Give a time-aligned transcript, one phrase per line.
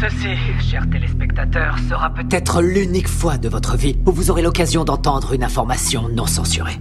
[0.00, 5.32] Ceci, chers téléspectateurs, sera peut-être l'unique fois de votre vie où vous aurez l'occasion d'entendre
[5.32, 6.78] une information non censurée.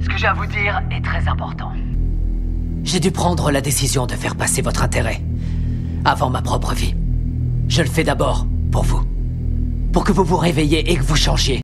[0.00, 1.70] Ce que j'ai à vous dire est très important.
[2.84, 5.20] J'ai dû prendre la décision de faire passer votre intérêt
[6.06, 6.94] avant ma propre vie.
[7.68, 9.02] Je le fais d'abord pour vous.
[9.92, 11.60] Pour que vous vous réveilliez et que vous changiez.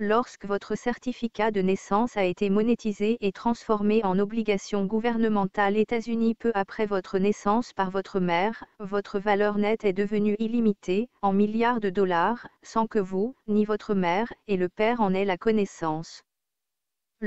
[0.00, 6.50] Lorsque votre certificat de naissance a été monétisé et transformé en obligation gouvernementale États-Unis peu
[6.56, 11.90] après votre naissance par votre mère, votre valeur nette est devenue illimitée, en milliards de
[11.90, 16.24] dollars, sans que vous, ni votre mère, et le père en aient la connaissance.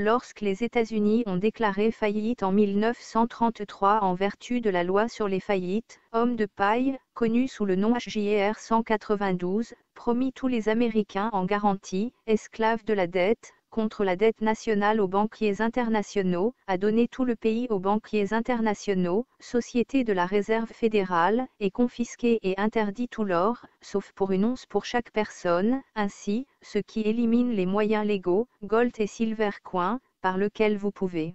[0.00, 5.40] Lorsque les États-Unis ont déclaré faillite en 1933 en vertu de la loi sur les
[5.40, 11.44] faillites, homme de paille, connu sous le nom HJR 192, promit tous les Américains en
[11.46, 17.24] garantie, esclaves de la dette, contre la dette nationale aux banquiers internationaux, a donné tout
[17.24, 23.24] le pays aux banquiers internationaux, société de la réserve fédérale, et confisqué et interdit tout
[23.24, 28.48] l'or, sauf pour une once pour chaque personne, ainsi, ce qui élimine les moyens légaux,
[28.62, 31.34] gold et silver coin, par lequel vous pouvez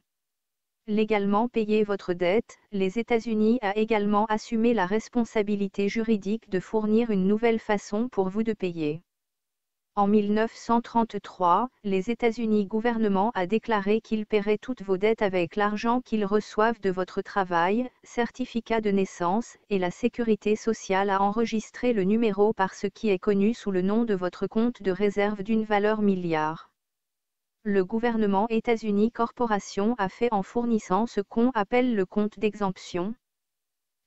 [0.88, 7.26] légalement payer votre dette, les États-Unis a également assumé la responsabilité juridique de fournir une
[7.26, 9.02] nouvelle façon pour vous de payer.
[9.96, 16.26] En 1933, les États-Unis gouvernement a déclaré qu'ils paieraient toutes vos dettes avec l'argent qu'ils
[16.26, 22.54] reçoivent de votre travail, certificat de naissance, et la sécurité sociale a enregistré le numéro
[22.54, 26.02] par ce qui est connu sous le nom de votre compte de réserve d'une valeur
[26.02, 26.72] milliard.
[27.62, 33.14] Le gouvernement États-Unis Corporation a fait en fournissant ce qu'on appelle le compte d'exemption.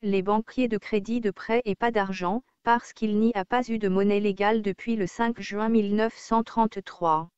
[0.02, 3.78] Les banquiers de crédit de prêt et pas d'argent, parce qu'il n'y a pas eu
[3.78, 7.28] de monnaie légale depuis le 5 juin 1933.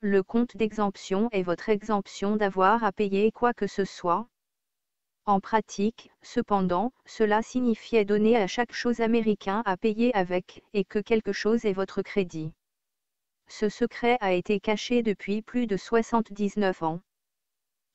[0.00, 4.28] Le compte d'exemption est votre exemption d'avoir à payer quoi que ce soit.
[5.24, 11.00] En pratique, cependant, cela signifiait donner à chaque chose américain à payer avec, et que
[11.00, 12.52] quelque chose est votre crédit.
[13.48, 17.00] Ce secret a été caché depuis plus de 79 ans.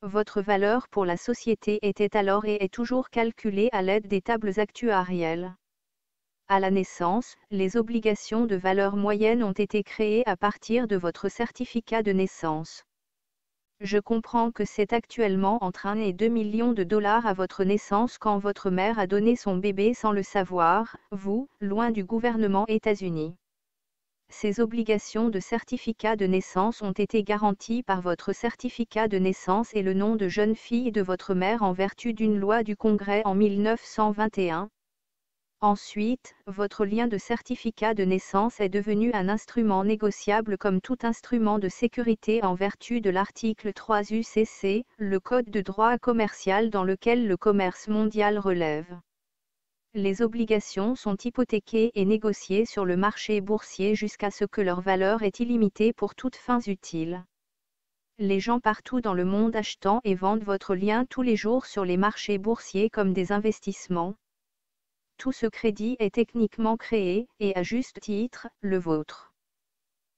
[0.01, 4.59] Votre valeur pour la société était alors et est toujours calculée à l'aide des tables
[4.59, 5.55] actuarielles.
[6.53, 11.29] À la naissance, les obligations de valeur moyenne ont été créées à partir de votre
[11.29, 12.83] certificat de naissance.
[13.79, 18.17] Je comprends que c'est actuellement entre 1 et 2 millions de dollars à votre naissance
[18.17, 23.33] quand votre mère a donné son bébé sans le savoir, vous, loin du gouvernement États-Unis.
[24.27, 29.83] Ces obligations de certificat de naissance ont été garanties par votre certificat de naissance et
[29.83, 33.35] le nom de jeune fille de votre mère en vertu d'une loi du Congrès en
[33.35, 34.69] 1921,
[35.63, 41.59] Ensuite, votre lien de certificat de naissance est devenu un instrument négociable comme tout instrument
[41.59, 47.27] de sécurité en vertu de l'article 3 UCC, le Code de droit commercial dans lequel
[47.27, 48.99] le commerce mondial relève.
[49.93, 55.21] Les obligations sont hypothéquées et négociées sur le marché boursier jusqu'à ce que leur valeur
[55.21, 57.23] est illimitée pour toutes fins utiles.
[58.17, 61.85] Les gens partout dans le monde achetant et vendent votre lien tous les jours sur
[61.85, 64.15] les marchés boursiers comme des investissements,
[65.21, 69.31] tout ce crédit est techniquement créé, et à juste titre, le vôtre.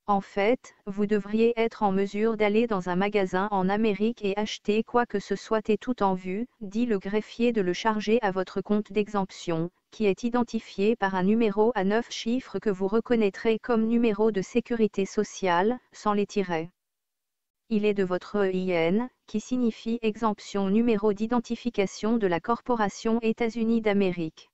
[0.07, 4.81] En fait, vous devriez être en mesure d'aller dans un magasin en Amérique et acheter
[4.81, 8.31] quoi que ce soit et tout en vue, dit le greffier de le charger à
[8.31, 13.59] votre compte d'exemption, qui est identifié par un numéro à 9 chiffres que vous reconnaîtrez
[13.59, 16.71] comme numéro de sécurité sociale, sans les tirets.
[17.67, 24.49] Il est de votre EIN, qui signifie exemption numéro d'identification de la Corporation États-Unis d'Amérique.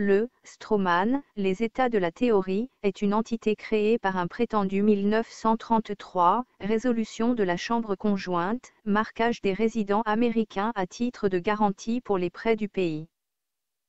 [0.00, 6.44] Le Stroman, les états de la théorie, est une entité créée par un prétendu 1933,
[6.60, 12.30] résolution de la Chambre conjointe, marquage des résidents américains à titre de garantie pour les
[12.30, 13.08] prêts du pays.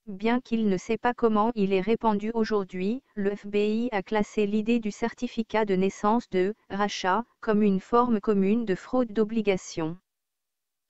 [0.08, 4.80] Bien qu'il ne sait pas comment il est répandu aujourd'hui, le FBI a classé l'idée
[4.80, 9.96] du certificat de naissance de rachat comme une forme commune de fraude d'obligation.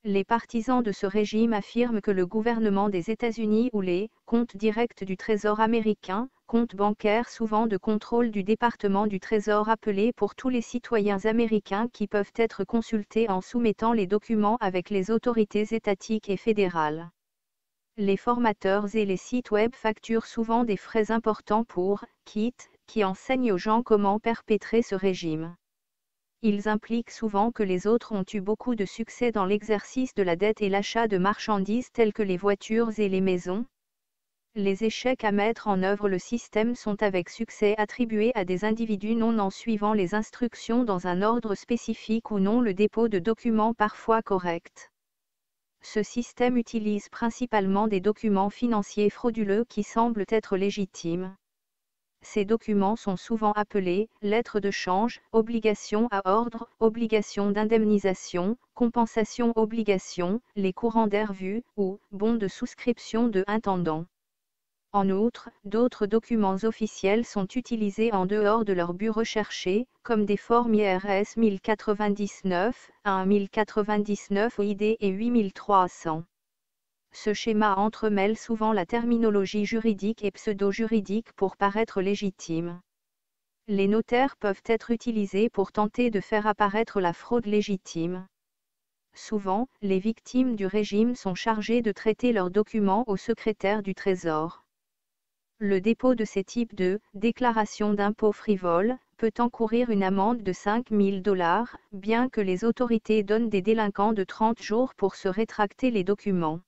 [0.05, 5.05] Les partisans de ce régime affirment que le gouvernement des États-Unis ou les comptes directs
[5.05, 10.49] du Trésor américain, comptes bancaires souvent de contrôle du département du Trésor appelés pour tous
[10.49, 16.31] les citoyens américains qui peuvent être consultés en soumettant les documents avec les autorités étatiques
[16.31, 17.11] et fédérales.
[17.99, 22.55] Les formateurs et les sites web facturent souvent des frais importants pour kits
[22.87, 25.55] qui enseignent aux gens comment perpétrer ce régime.
[26.43, 30.37] Ils impliquent souvent que les autres ont eu beaucoup de succès dans l'exercice de la
[30.37, 33.67] dette et l'achat de marchandises telles que les voitures et les maisons.
[34.55, 39.15] Les échecs à mettre en œuvre le système sont avec succès attribués à des individus
[39.15, 43.75] non en suivant les instructions dans un ordre spécifique ou non le dépôt de documents
[43.75, 44.91] parfois corrects.
[45.83, 51.37] Ce système utilise principalement des documents financiers frauduleux qui semblent être légitimes.
[52.23, 60.41] Ces documents sont souvent appelés lettres de change, obligations à ordre, obligations d'indemnisation, compensation obligations,
[60.55, 64.05] les courants d'air vus ou bons de souscription de intendant.
[64.93, 70.37] En outre, d'autres documents officiels sont utilisés en dehors de leur but recherché, comme des
[70.37, 76.25] formes IRS 1099, 1099 ID et 8300.
[77.13, 82.81] Ce schéma entremêle souvent la terminologie juridique et pseudo-juridique pour paraître légitime.
[83.67, 88.27] Les notaires peuvent être utilisés pour tenter de faire apparaître la fraude légitime.
[89.15, 94.65] Souvent, les victimes du régime sont chargées de traiter leurs documents au secrétaire du Trésor.
[95.59, 100.91] Le dépôt de ces types de déclaration d'impôt frivole peut encourir une amende de 5
[100.91, 105.91] 000 dollars, bien que les autorités donnent des délinquants de 30 jours pour se rétracter
[105.91, 106.61] les documents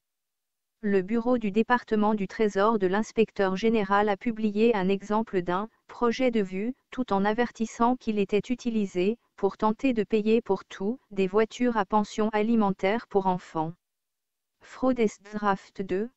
[0.85, 6.29] le bureau du département du Trésor de l'inspecteur général a publié un exemple d'un projet
[6.29, 11.25] de vue, tout en avertissant qu'il était utilisé pour tenter de payer pour tout des
[11.25, 13.71] voitures à pension alimentaire pour enfants.
[14.61, 16.09] Fraudest Draft 2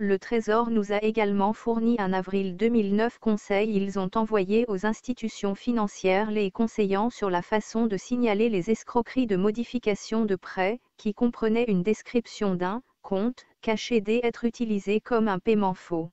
[0.00, 3.74] le Trésor nous a également fourni un avril 2009 conseil.
[3.74, 9.26] Ils ont envoyé aux institutions financières les conseillant sur la façon de signaler les escroqueries
[9.26, 15.38] de modification de prêt, qui comprenaient une description d'un compte caché d'être utilisé comme un
[15.38, 16.10] paiement faux.